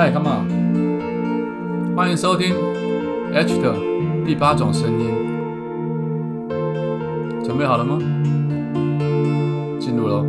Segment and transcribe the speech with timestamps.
[0.00, 1.96] 嗨，Come on！
[1.96, 2.54] 欢迎收听
[3.34, 3.74] H 的
[4.24, 5.08] 第八种声音，
[7.42, 7.98] 准备好了吗？
[9.80, 10.24] 进入喽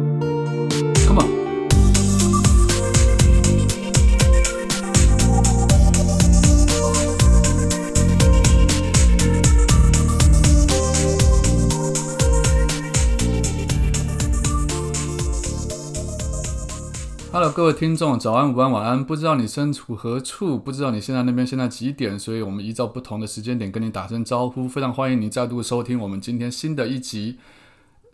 [17.52, 19.04] 各位听众，早安、午安、晚安。
[19.04, 24.68] 不知道你身处何处，不知道你现在那边现在几点，所以我们依照不同的时间点跟你打声招呼。
[24.68, 27.40] 非常欢迎你再度收听我们今天新的一集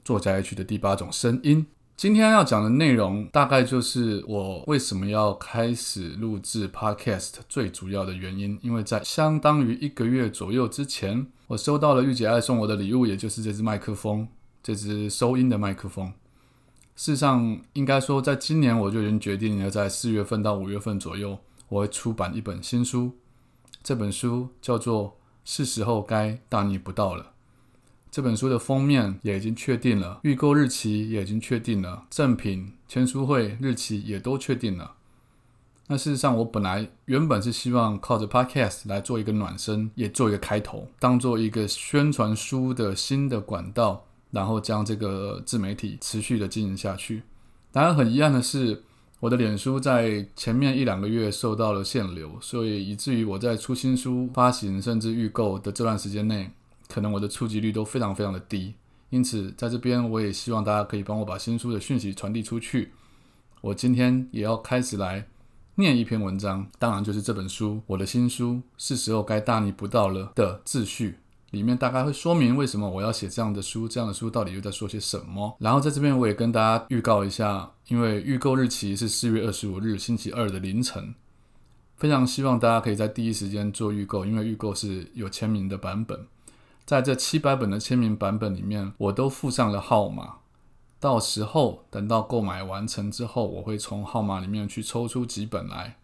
[0.05, 1.65] 作家 H 的第八种声音。
[1.97, 8.57] 今天要讲的内容，大概就是我为什么要开始录制 Podcast 最主要的原因。
[8.61, 14.27] 因为在相当于一个月左右之前，我收到了玉姐爱送我的礼物，也就是这支麦克风，
[14.63, 16.13] 这支收音的麦克风。
[16.95, 23.11] 事实上，应该说，在今年我就已经决定了，在四月份到五月份左右，我会出版一本新书。
[23.83, 25.09] 这本书叫做
[25.43, 27.23] 《是时候该大逆不道了》。
[28.09, 34.93] 这本书的封面也已经确定了，预购日期也已经确定了，赠品签书会日期也都确定了。
[35.87, 44.05] 那事实上，我本来原本是希望靠着 Podcast 来做一个暖身，也做一个开头，当做一个宣传书的新的管道。
[44.35, 47.23] 然后将这个自媒体持续的经营下去。
[47.71, 48.83] 当然，很遗憾的是，
[49.21, 56.51] 我的脸书在前面一两个月受到了限流，所以以至于我在出新书发行甚至预购的这段时间内，
[56.89, 58.73] 可能我的触及率都非常非常的低。
[59.09, 62.91] 因此，在这边我也希望大家可以帮我把新书的讯息传递出去。
[63.61, 65.25] 我今天也要开始来
[65.75, 71.19] 念一篇文章，当然就是这本书，我的新书是时候该大逆不道了的自序。
[71.55, 75.55] 里面大概会说明为什么我要写这样的书，这样的书到底又在说些什么。
[75.59, 81.15] 然后在这边我也跟大家预告一下，因为预购日期是四月二十五日星期二的凌晨，
[81.95, 86.27] 非常希望大家可以在第一时间做预购，因为预购是有签名的版本。
[86.85, 90.35] 在这七百本的签名版本里面，我都附上了号码，
[90.99, 95.95] 到时候等到购买完成之后，我会从号码里面去抽出几本来，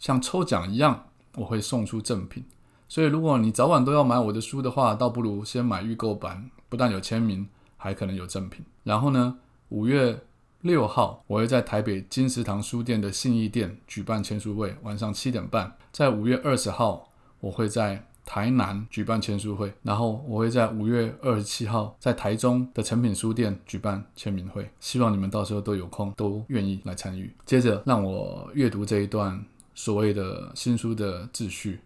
[0.00, 1.06] 像抽奖一样，
[1.36, 2.44] 我会送出赠品。
[2.88, 8.64] 所以，如果你早晚都要买我的书的话，倒不如先买预购版，不但有签名，还可能有赠品。
[8.82, 9.38] 然后呢，
[9.70, 10.20] 五月
[10.60, 15.76] 六号我会在台北金石堂书店的信义店举办签书会，晚上七点半。
[15.92, 24.70] 在五月二十号，我会在台南举办签书会，然后我会在五月二十七号在台中的诚品书店举办签名会。
[24.80, 27.34] 希望你们到时候都有空，都愿意来参与。
[27.44, 29.44] 接着，让我阅读这一段
[29.74, 31.80] 所谓的新书的秩序。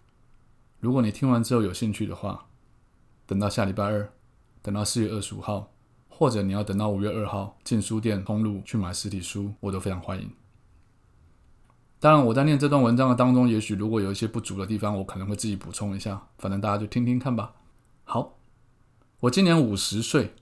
[0.80, 2.46] 如果你听完之后有兴趣的话，
[3.26, 4.12] 等到下礼拜二，
[4.62, 5.72] 等到四月二十五号，
[6.08, 10.30] 或者你要等到五月二号进书店通路去买实体书，我都非常欢迎。
[11.98, 16.28] 当然，我在念这段文章的当中，也许如果有一些不足的地方，我可能会自己补充一下。
[16.38, 17.54] 反正大家就听听看吧。
[18.04, 18.38] 好，
[19.20, 20.36] 我今年五十岁，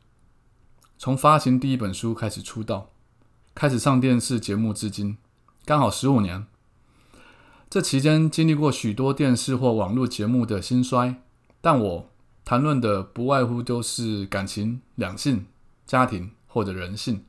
[0.99, 2.91] 从发行第一本书开始出道，
[3.55, 5.17] 开始上电视节目至今，
[5.65, 6.47] 刚好十五年。
[7.69, 11.17] 这期间经历过许多电视或网络节目的兴衰，
[11.61, 12.11] 但我
[12.45, 15.47] 谈论的不外乎都是感情、两性、
[15.85, 17.25] 家庭或者人性。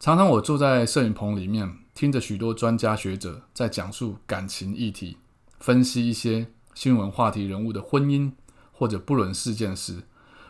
[0.00, 5.18] 常常我坐在摄影棚里面，听着许多专家学者在讲述感情议题，
[5.60, 8.32] 分析一些新闻话题人物的婚姻
[8.72, 10.04] 或者不伦事件时，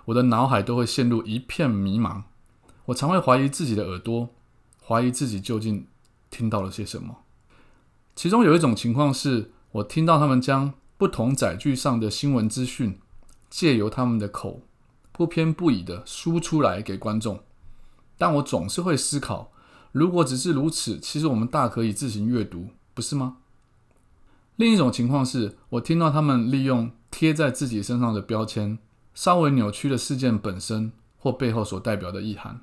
[0.04, 2.22] 我的脑海都会陷入一片迷茫。
[2.86, 4.28] 我常会怀疑自己的耳朵，
[4.86, 5.88] 怀疑自己究竟
[6.30, 7.16] 听到了些什么。
[8.18, 12.98] 其中有一种情况是，我听到他们将不同载具上的新闻资讯，
[13.48, 14.62] 借由他们的口，
[15.12, 17.38] 不偏不倚的输出来给观众。
[18.16, 19.52] 但我总是会思考，
[19.92, 23.36] 如果只是如此，其实我们大可以自行阅读，不是吗？
[24.56, 28.80] 另一种情况是，我听到他们利用贴在自己身上的标签，
[29.14, 32.62] 稍微扭曲了事件本身或背后所代表的意涵。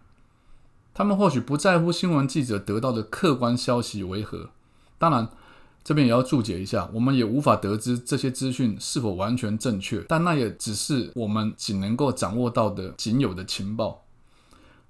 [0.94, 4.50] 他们或许不在乎新闻记者得到的客观消息为何，
[4.97, 5.30] 当然。
[5.85, 14.03] 这边也要注解一下，我们也无法得知这些资讯是否完全正确，但那也只是我们仅能够掌握到的仅有的情报。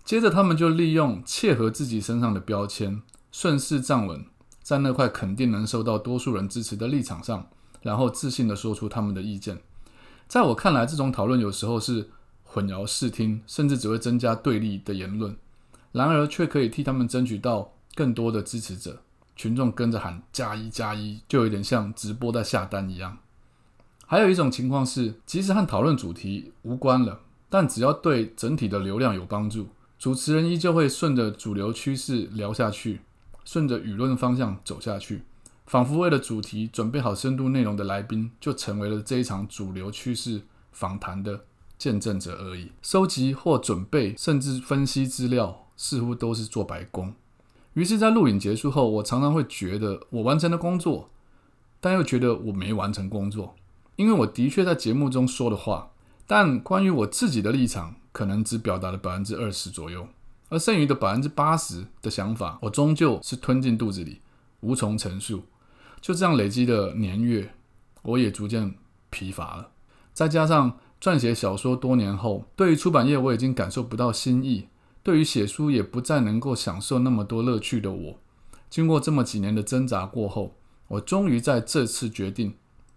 [0.05, 4.23] 接着，他们就利用切合自己身上的标签，顺势站稳
[4.63, 7.49] 在那块肯定能受到多数人支持的立场上，
[7.81, 9.59] 然后自信地说出他们的意见。
[10.29, 12.09] 在我看来，这种讨论有时候是
[12.45, 15.35] 混淆视听，甚至只会增加对立的言论，
[15.91, 19.01] 然而却可以替他们争取到更多的支持者。
[19.35, 23.17] 群众跟着喊加一加一，就有点像直播在下单一样。
[24.07, 29.67] 还有一种情况是，即使和讨论主题无关了，但只要对整体的流量有帮助，
[29.97, 33.01] 主持人依旧会顺着主流趋势聊下去，
[33.43, 35.23] 顺着舆论方向走下去，
[35.65, 41.45] 仿佛为了主题准备好深度内容的来宾，就成为了这一场主流趋势访谈的
[41.77, 42.71] 见证者而已。
[42.83, 47.13] 收集或准备，甚至分析资料，似乎都是做白工。
[47.75, 51.09] 于是，在录影结束后，我常常会觉得我完成了工作，
[51.79, 53.55] 但又觉得我没完成工作，
[53.97, 55.91] 因为我的确在节目中说的话，
[56.25, 60.07] 但关于我自己的立场，可能只表达了百分之二十左右。
[60.47, 64.21] 而剩余的百分之八十的想法，我终究是吞进肚子里，
[64.61, 65.43] 无从陈述。
[65.99, 67.55] 就这样累积的年月，
[68.03, 68.75] 我也逐渐
[69.09, 69.71] 疲乏了。
[70.13, 74.67] 再加上撰写小说多年后，对于出版业我已经感受不到新意，
[75.05, 78.19] 对于写书也不再能够享受那么多乐趣的我，
[78.71, 80.55] 经过这么几年的挣扎过后，
[80.87, 82.55] 我终于在这次决定，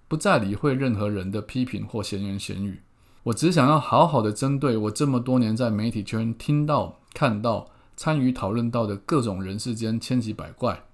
[0.08, 2.80] 不再理会任何人的批评或闲言闲语。
[3.24, 6.98] 我只想要好好的针对我这么多年在媒体圈听到。
[7.12, 10.84] 看到、参与讨论到的各种人世间千奇百怪，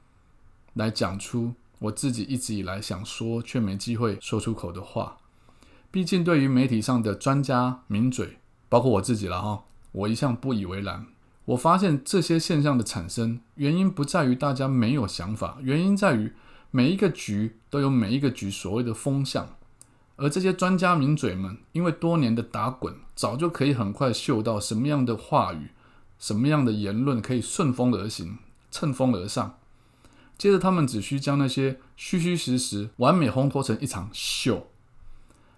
[0.72, 5.18] 来讲出我自己一直以来想说却没机会说出口的话。
[5.90, 8.38] 毕竟，对于媒体上的专家名嘴，
[8.68, 9.64] 包括我自己了哈，
[9.94, 11.06] 我一向不以为然。
[11.46, 16.32] 我发现这些现象的产生原因不在于大家没有想法，原因在于
[16.70, 19.56] 每一个局都有每一个局所谓的风向，
[20.16, 25.68] 而这些专家名嘴们因为多年的打滚，早就可以很快嗅到什么样的话语。
[26.16, 28.38] 什么样的言论可以顺风而行、
[28.70, 29.58] 乘风而上？
[30.38, 34.68] 接着，他们只需将那些虚虚实实完美烘托成一场秀，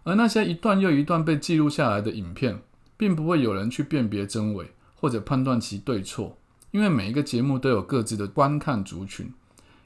[0.03, 2.63] 而那些一段又一段被记录下来的影片，
[2.97, 6.39] 并不会有人去辨别真伪或者判断其对错，
[6.71, 9.33] 因为每一个节目都有各自的观看族群。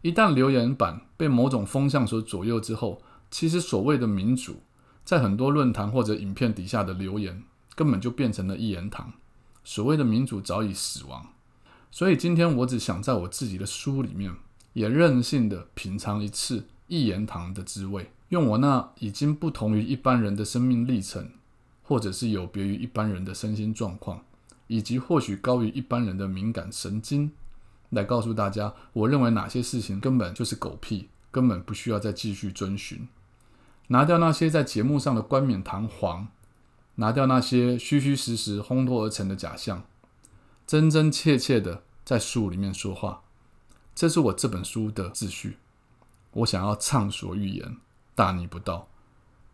[0.02, 4.62] 一旦留言板被某种风向所左右之后，其实所谓的民主，
[5.04, 7.42] 在很多论坛或者影片底下的留言，
[7.74, 9.12] 根本就变成了一言堂。
[9.62, 11.34] 所谓的民主早已死亡，
[11.90, 14.32] 所以今天我只想在我自己的书里面，
[14.72, 21.30] 也任性的品尝一次一言堂的滋味，用我那已经不同于一般人的生命历程，
[21.90, 24.22] 或者是有别于一般人的身心状况，
[24.69, 27.32] 以及或许高于一般人的敏感神经，
[27.88, 33.08] 来告诉大家，我认为哪些事情根本就是狗屁，根本不需要再继续遵循，
[33.88, 36.28] 拿掉那些在节目上的冠冕堂皇。
[36.94, 39.82] 拿掉那些虚虚实实烘托而成的假象，
[40.66, 43.22] 真真切切的在书里面说话，
[43.96, 45.56] 这是我这本书的秩序。
[46.32, 47.78] 我想要畅所欲言，
[48.14, 48.86] 大逆不道，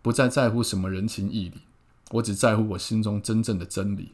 [0.02, 1.62] 不再在乎什么人情义理，
[2.12, 4.12] 我只在乎我心中真正的真理。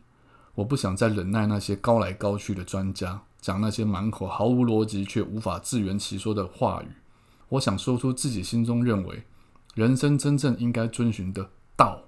[0.54, 6.88] 我不想再忍耐那些高来高去的专家讲那些满口毫无逻辑却无法自圆其说的话语。
[7.50, 9.24] 我想说出自己心中认为
[9.74, 12.02] 人生真正应该遵循的道。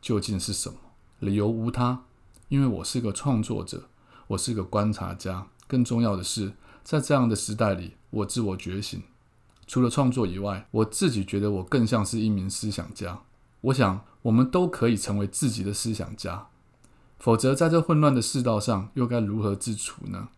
[0.00, 0.76] 究竟是什么？
[1.18, 2.04] 理由无他，
[2.48, 3.88] 因为我是个创作者，
[4.28, 5.48] 我是个观察家。
[5.66, 6.52] 更重要的是，
[6.84, 9.02] 在这样的时代里，我自我觉醒。
[9.66, 13.20] 除了创作以外，我自己觉得我更像是一名思想家。
[13.60, 16.48] 我想，我们都可以成为自己的思想家。
[17.18, 20.28] 否则，在这混乱的世道上，又该如何自处呢？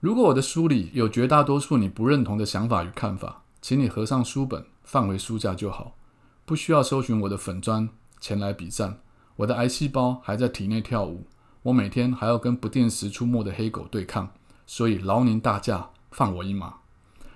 [0.00, 5.96] 如果我的书里有绝大多数你不认同的想法与看法，请你合上书本，放回书架就好，
[6.44, 7.88] 不需要搜寻我的粉砖。
[8.20, 9.00] 前来比战，
[9.36, 11.26] 我的癌细胞还在体内跳舞，
[11.62, 14.30] 我每天还要跟不定时出没的黑狗对抗，
[14.66, 16.76] 所以劳您大驾放我一马。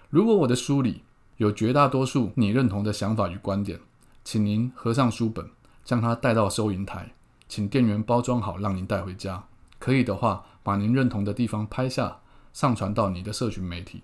[0.09, 1.03] 如果我的书里
[1.37, 3.81] 有绝大多数你认同的想法与观点，
[4.25, 5.51] 请您合上书本，
[5.89, 7.15] 将它带到收银台，
[7.49, 9.43] 请店员包装好，让您带回家。
[9.79, 12.19] 可以的话，把您认同的地方拍下，
[12.53, 14.03] 上传到你的社群媒体，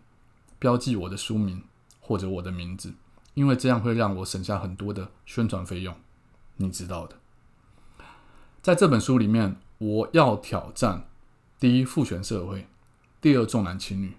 [0.58, 1.62] 标记我的书名
[2.00, 2.94] 或者我的名字，
[3.34, 5.94] 因为这样会让我省下很多的宣传费用。
[6.56, 7.16] 你知道的，
[8.62, 11.06] 在这本书里面，我要挑战：
[11.60, 12.60] 第一，父权社会；
[13.20, 14.12] 第二，重男轻女；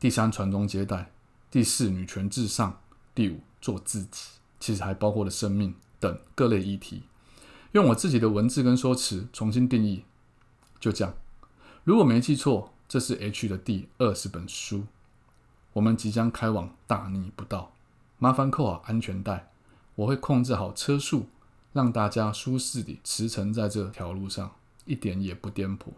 [0.00, 1.04] 第三，传宗接代；
[1.52, 2.80] 第四，女权至上；
[3.14, 4.30] 第五，做自己。
[4.58, 5.72] 其实还包括了生命
[6.06, 7.02] 等各类议题。
[7.72, 10.04] 用我自己的文字跟说辞重新定义，
[10.78, 11.14] 就这样。
[11.84, 14.84] 如果没记错，这是 H 的第二十本书。
[15.72, 17.72] 我们即将开往大逆不道，
[18.18, 19.50] 麻烦扣好安全带，
[19.96, 21.28] 我会控制好车速。
[21.72, 24.52] 让大家舒适地驰骋在这条路上，
[24.86, 25.88] 一点也不颠簸。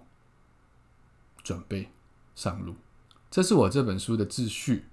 [1.44, 1.92] 准备
[2.34, 2.74] 上路，
[3.30, 4.86] 这是我这本书的秩序。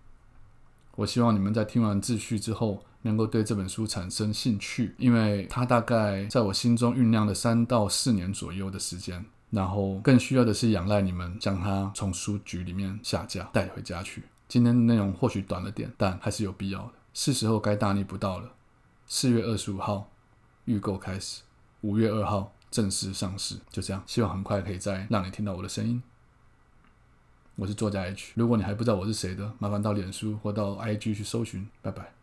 [0.96, 9.24] 我希望你们在听完秩序之后，能够对这本书产生兴趣，因为它大概在我心中酝酿了三到四年左右的时间。
[9.52, 14.24] 然后更需要的是仰赖你们将它从书局里面下架带回家去。
[14.48, 16.92] 今天的内容或许短了点，但还是有必要的。
[17.14, 18.52] 是时候该大逆不道了。
[19.06, 20.10] 四月二十五号。
[20.66, 21.44] 预购开始，
[21.82, 24.02] 五月二号正式上市，就这样。
[24.08, 26.02] 希望很快可以再让你听到我的声音。
[27.56, 28.34] 我是作家 H。
[28.36, 31.66] 如果你还不知道我是谁的，麻烦到脸书或到 IG 去搜寻。
[31.82, 32.14] 拜拜。